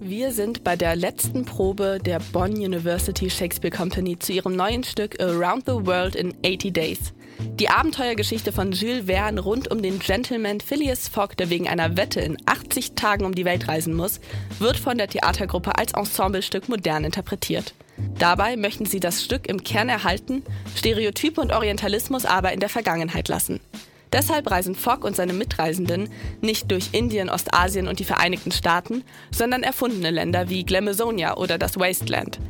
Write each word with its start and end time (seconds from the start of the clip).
Wir 0.00 0.32
sind 0.32 0.64
bei 0.64 0.76
der 0.76 0.96
letzten 0.96 1.44
Probe 1.44 1.98
der 2.04 2.20
Bonn 2.32 2.52
University 2.52 3.28
Shakespeare 3.28 3.74
Company 3.74 4.18
zu 4.18 4.32
ihrem 4.32 4.56
neuen 4.56 4.82
Stück 4.82 5.20
Around 5.20 5.66
the 5.66 5.86
World 5.86 6.14
in 6.14 6.34
80 6.44 6.72
Days. 6.72 6.98
Die 7.58 7.68
Abenteuergeschichte 7.68 8.50
von 8.50 8.72
Jules 8.72 9.06
Verne 9.06 9.40
rund 9.40 9.70
um 9.70 9.82
den 9.82 9.98
Gentleman 9.98 10.60
Phileas 10.60 11.08
Fogg, 11.08 11.36
der 11.36 11.50
wegen 11.50 11.68
einer 11.68 11.96
Wette 11.96 12.20
in 12.20 12.38
80 12.46 12.92
Tagen 12.92 13.26
um 13.26 13.34
die 13.34 13.44
Welt 13.44 13.68
reisen 13.68 13.94
muss, 13.94 14.20
wird 14.58 14.78
von 14.78 14.96
der 14.96 15.08
Theatergruppe 15.08 15.76
als 15.76 15.92
Ensemblestück 15.92 16.68
modern 16.68 17.04
interpretiert. 17.04 17.74
Dabei 18.18 18.56
möchten 18.56 18.86
sie 18.86 19.00
das 19.00 19.22
Stück 19.22 19.48
im 19.48 19.62
Kern 19.62 19.90
erhalten, 19.90 20.42
Stereotype 20.76 21.40
und 21.40 21.52
Orientalismus 21.52 22.24
aber 22.24 22.52
in 22.52 22.60
der 22.60 22.70
Vergangenheit 22.70 23.28
lassen. 23.28 23.60
Deshalb 24.12 24.50
reisen 24.50 24.74
Fogg 24.74 25.04
und 25.04 25.14
seine 25.14 25.32
Mitreisenden 25.32 26.08
nicht 26.40 26.70
durch 26.70 26.88
Indien, 26.92 27.30
Ostasien 27.30 27.86
und 27.86 28.00
die 28.00 28.04
Vereinigten 28.04 28.50
Staaten, 28.50 29.04
sondern 29.30 29.62
erfundene 29.62 30.10
Länder 30.10 30.48
wie 30.48 30.64
Glamazonia 30.64 31.36
oder 31.36 31.58
das 31.58 31.78
Wasteland. 31.78 32.40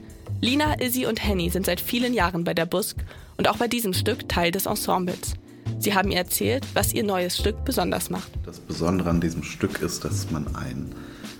Lina, 0.40 0.80
Izzy 0.80 1.04
und 1.04 1.22
Henny 1.22 1.50
sind 1.50 1.66
seit 1.66 1.80
vielen 1.80 2.14
Jahren 2.14 2.44
bei 2.44 2.54
der 2.54 2.64
Busk 2.64 2.96
und 3.36 3.48
auch 3.48 3.58
bei 3.58 3.68
diesem 3.68 3.92
Stück 3.92 4.28
Teil 4.28 4.50
des 4.50 4.64
Ensembles. 4.66 5.34
Sie 5.80 5.94
haben 5.94 6.10
ihr 6.10 6.18
erzählt, 6.18 6.66
was 6.74 6.92
ihr 6.92 7.02
neues 7.02 7.38
Stück 7.38 7.64
besonders 7.64 8.10
macht. 8.10 8.30
Das 8.44 8.60
Besondere 8.60 9.08
an 9.08 9.22
diesem 9.22 9.42
Stück 9.42 9.80
ist, 9.80 10.04
dass 10.04 10.30
man 10.30 10.54
einen 10.54 10.94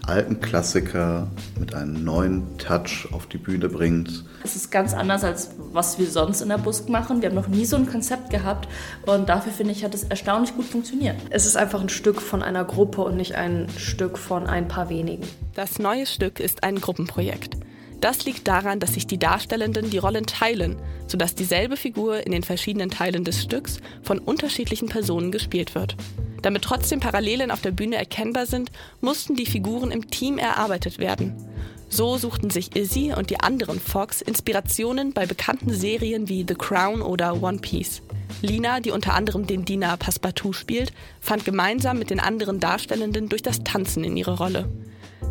alten 0.06 0.40
Klassiker 0.40 1.28
mit 1.58 1.74
einem 1.74 2.02
neuen 2.04 2.56
Touch 2.56 3.06
auf 3.12 3.26
die 3.26 3.36
Bühne 3.36 3.68
bringt. 3.68 4.24
Es 4.42 4.56
ist 4.56 4.70
ganz 4.70 4.94
anders 4.94 5.24
als 5.24 5.50
was 5.72 5.98
wir 5.98 6.06
sonst 6.06 6.40
in 6.40 6.48
der 6.48 6.56
Busk 6.56 6.88
machen. 6.88 7.20
Wir 7.20 7.28
haben 7.28 7.36
noch 7.36 7.48
nie 7.48 7.66
so 7.66 7.76
ein 7.76 7.86
Konzept 7.86 8.30
gehabt 8.30 8.66
und 9.04 9.28
dafür 9.28 9.52
finde 9.52 9.72
ich, 9.72 9.84
hat 9.84 9.94
es 9.94 10.04
erstaunlich 10.04 10.56
gut 10.56 10.64
funktioniert. 10.64 11.16
Es 11.28 11.44
ist 11.44 11.58
einfach 11.58 11.82
ein 11.82 11.90
Stück 11.90 12.22
von 12.22 12.42
einer 12.42 12.64
Gruppe 12.64 13.02
und 13.02 13.18
nicht 13.18 13.34
ein 13.34 13.68
Stück 13.76 14.16
von 14.16 14.46
ein 14.46 14.68
paar 14.68 14.88
wenigen. 14.88 15.28
Das 15.54 15.78
neue 15.78 16.06
Stück 16.06 16.40
ist 16.40 16.64
ein 16.64 16.80
Gruppenprojekt. 16.80 17.58
Das 18.00 18.24
liegt 18.24 18.48
daran, 18.48 18.80
dass 18.80 18.94
sich 18.94 19.06
die 19.06 19.18
Darstellenden 19.18 19.90
die 19.90 19.98
Rollen 19.98 20.24
teilen, 20.24 20.76
sodass 21.06 21.34
dieselbe 21.34 21.76
Figur 21.76 22.24
in 22.26 22.32
den 22.32 22.42
verschiedenen 22.42 22.90
Teilen 22.90 23.24
des 23.24 23.42
Stücks 23.42 23.78
von 24.02 24.18
unterschiedlichen 24.18 24.88
Personen 24.88 25.30
gespielt 25.30 25.74
wird. 25.74 25.96
Damit 26.40 26.62
trotzdem 26.62 27.00
Parallelen 27.00 27.50
auf 27.50 27.60
der 27.60 27.72
Bühne 27.72 27.96
erkennbar 27.96 28.46
sind, 28.46 28.70
mussten 29.02 29.34
die 29.34 29.44
Figuren 29.44 29.90
im 29.90 30.10
Team 30.10 30.38
erarbeitet 30.38 30.98
werden. 30.98 31.34
So 31.90 32.16
suchten 32.16 32.50
sich 32.50 32.74
Izzy 32.76 33.12
und 33.14 33.30
die 33.30 33.40
anderen 33.40 33.80
Fox 33.80 34.22
Inspirationen 34.22 35.12
bei 35.12 35.26
bekannten 35.26 35.72
Serien 35.74 36.28
wie 36.28 36.46
The 36.48 36.54
Crown 36.54 37.02
oder 37.02 37.42
One 37.42 37.58
Piece. 37.58 38.00
Lina, 38.42 38.80
die 38.80 38.92
unter 38.92 39.12
anderem 39.12 39.46
den 39.46 39.64
Diener 39.64 39.96
Passepartout 39.98 40.54
spielt, 40.54 40.92
fand 41.20 41.44
gemeinsam 41.44 41.98
mit 41.98 42.08
den 42.08 42.20
anderen 42.20 42.60
Darstellenden 42.60 43.28
durch 43.28 43.42
das 43.42 43.64
Tanzen 43.64 44.04
in 44.04 44.16
ihre 44.16 44.38
Rolle. 44.38 44.68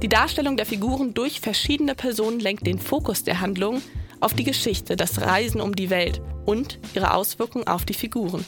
Die 0.02 0.08
Darstellung 0.08 0.56
der 0.56 0.66
Figuren 0.66 1.14
durch 1.14 1.42
verschiedene 1.42 1.94
Personen 1.94 2.40
lenkt 2.40 2.66
den 2.66 2.80
Fokus 2.80 3.24
der 3.24 3.42
Handlung 3.42 3.82
auf 4.22 4.34
die 4.34 4.44
Geschichte, 4.44 4.96
das 4.96 5.22
Reisen 5.22 5.60
um 5.60 5.76
die 5.76 5.90
Welt 5.90 6.22
und 6.46 6.80
ihre 6.96 7.14
Auswirkungen 7.14 7.68
auf 7.68 7.86
die 7.86 7.94
Figuren. 7.94 8.46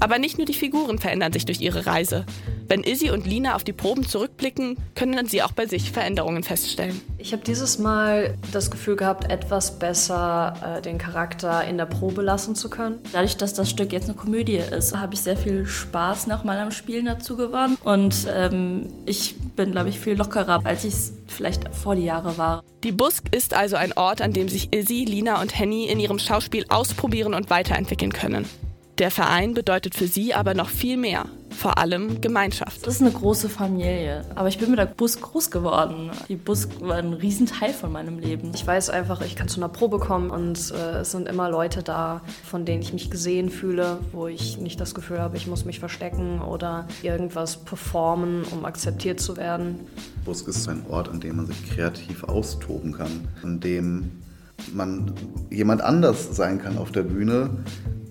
Aber 0.00 0.18
nicht 0.18 0.38
nur 0.38 0.46
die 0.46 0.54
Figuren 0.54 0.98
verändern 0.98 1.32
sich 1.32 1.44
durch 1.44 1.60
ihre 1.60 1.86
Reise. 1.86 2.26
Wenn 2.72 2.84
Izzy 2.84 3.10
und 3.10 3.26
Lina 3.26 3.54
auf 3.54 3.64
die 3.64 3.74
Proben 3.74 4.08
zurückblicken, 4.08 4.78
können 4.94 5.26
sie 5.26 5.42
auch 5.42 5.52
bei 5.52 5.66
sich 5.66 5.92
Veränderungen 5.92 6.42
feststellen. 6.42 7.02
Ich 7.18 7.34
habe 7.34 7.44
dieses 7.44 7.78
Mal 7.78 8.38
das 8.50 8.70
Gefühl 8.70 8.96
gehabt, 8.96 9.30
etwas 9.30 9.78
besser 9.78 10.78
äh, 10.78 10.80
den 10.80 10.96
Charakter 10.96 11.64
in 11.64 11.76
der 11.76 11.84
Probe 11.84 12.22
lassen 12.22 12.54
zu 12.54 12.70
können. 12.70 12.98
Dadurch, 13.12 13.36
dass 13.36 13.52
das 13.52 13.68
Stück 13.68 13.92
jetzt 13.92 14.08
eine 14.08 14.14
Komödie 14.14 14.56
ist, 14.56 14.96
habe 14.96 15.12
ich 15.12 15.20
sehr 15.20 15.36
viel 15.36 15.66
Spaß 15.66 16.28
nochmal 16.28 16.58
am 16.60 16.70
Spielen 16.70 17.04
dazu 17.04 17.36
gewonnen. 17.36 17.76
Und 17.84 18.26
ähm, 18.34 18.88
ich 19.04 19.34
bin, 19.54 19.72
glaube 19.72 19.90
ich, 19.90 20.00
viel 20.00 20.14
lockerer, 20.14 20.62
als 20.64 20.84
ich 20.84 20.94
es 20.94 21.12
vielleicht 21.26 21.74
vor 21.74 21.94
die 21.94 22.04
Jahre 22.04 22.38
war. 22.38 22.64
Die 22.84 22.92
Busk 22.92 23.24
ist 23.36 23.52
also 23.52 23.76
ein 23.76 23.92
Ort, 23.92 24.22
an 24.22 24.32
dem 24.32 24.48
sich 24.48 24.72
Izzy, 24.72 25.04
Lina 25.04 25.42
und 25.42 25.58
Henny 25.58 25.88
in 25.88 26.00
ihrem 26.00 26.18
Schauspiel 26.18 26.64
ausprobieren 26.70 27.34
und 27.34 27.50
weiterentwickeln 27.50 28.14
können. 28.14 28.46
Der 28.98 29.10
Verein 29.10 29.54
bedeutet 29.54 29.94
für 29.94 30.06
sie 30.06 30.32
aber 30.32 30.54
noch 30.54 30.68
viel 30.68 30.96
mehr, 30.96 31.24
vor 31.52 31.78
allem 31.78 32.20
Gemeinschaft. 32.20 32.86
Das 32.86 32.96
ist 32.96 33.00
eine 33.00 33.10
große 33.10 33.48
Familie, 33.48 34.24
aber 34.34 34.48
ich 34.48 34.58
bin 34.58 34.70
mit 34.70 34.78
der 34.78 34.86
Bus 34.86 35.20
groß 35.20 35.50
geworden. 35.50 36.10
Die 36.28 36.36
Bus 36.36 36.68
war 36.80 36.96
ein 36.96 37.12
Riesenteil 37.12 37.72
von 37.72 37.92
meinem 37.92 38.18
Leben. 38.18 38.52
Ich 38.54 38.66
weiß 38.66 38.90
einfach, 38.90 39.20
ich 39.20 39.36
kann 39.36 39.48
zu 39.48 39.60
einer 39.60 39.68
Probe 39.68 39.98
kommen 39.98 40.30
und 40.30 40.72
äh, 40.72 41.00
es 41.00 41.12
sind 41.12 41.28
immer 41.28 41.50
Leute 41.50 41.82
da, 41.82 42.22
von 42.44 42.64
denen 42.64 42.82
ich 42.82 42.92
mich 42.92 43.10
gesehen 43.10 43.50
fühle, 43.50 43.98
wo 44.12 44.26
ich 44.26 44.58
nicht 44.58 44.80
das 44.80 44.94
Gefühl 44.94 45.20
habe, 45.20 45.36
ich 45.36 45.46
muss 45.46 45.64
mich 45.64 45.80
verstecken 45.80 46.40
oder 46.40 46.86
irgendwas 47.02 47.58
performen, 47.58 48.44
um 48.50 48.64
akzeptiert 48.64 49.20
zu 49.20 49.36
werden. 49.36 49.80
Busk 50.24 50.48
ist 50.48 50.68
ein 50.68 50.84
Ort, 50.88 51.08
an 51.08 51.20
dem 51.20 51.36
man 51.36 51.46
sich 51.46 51.70
kreativ 51.70 52.24
austoben 52.24 52.92
kann, 52.92 53.28
an 53.42 53.60
dem 53.60 54.10
man 54.72 55.12
jemand 55.50 55.80
anders 55.82 56.34
sein 56.36 56.60
kann 56.60 56.78
auf 56.78 56.92
der 56.92 57.02
Bühne, 57.02 57.50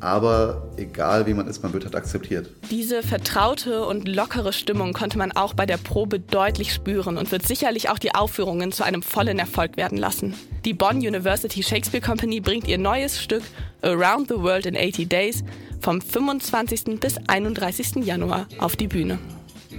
aber 0.02 0.72
egal 0.78 1.28
wie 1.28 1.34
man 1.34 1.48
ist, 1.48 1.62
man 1.62 1.74
wird 1.74 1.86
halt 1.86 1.96
akzeptiert. 1.96 2.50
Diese 2.72 3.04
vertraute 3.04 3.86
und 3.86 4.08
lockere 4.08 4.52
Stimmung 4.52 4.94
konnte 4.94 5.18
man 5.18 5.32
auch 5.32 5.54
bei 5.54 5.66
der 5.66 5.78
Probe 5.78 6.20
deutlich 6.20 6.74
spüren 6.74 7.18
und 7.18 7.32
wird 7.32 7.48
sicherlich 7.48 7.90
auch 7.90 8.00
die 8.00 8.16
Aufführungen 8.16 8.72
zu 8.72 8.84
einem 8.84 9.04
vollen 9.04 9.38
Erfolg 9.38 9.78
werden 9.78 9.98
lassen. 9.98 10.34
Die 10.66 10.74
Bonn 10.74 10.98
University 10.98 11.62
Shakespeare 11.62 12.04
Company 12.04 12.42
bringt 12.42 12.68
ihr 12.68 12.80
neues 12.80 13.22
Stück 13.22 13.44
Around 13.84 14.30
the 14.30 14.40
World 14.40 14.66
in 14.66 14.76
80 14.76 15.08
Days 15.08 15.44
vom 15.80 16.02
25. 16.02 17.00
bis 17.00 17.18
31. 17.28 18.04
Januar 18.04 18.48
auf 18.58 18.76
die 18.76 18.88
Bühne. 18.88 19.20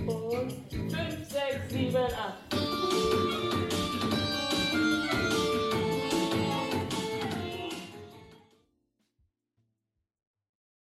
Und 0.07 0.53
5, 0.71 0.91
6, 0.91 1.73
7, 1.73 1.97
8. 1.97 2.62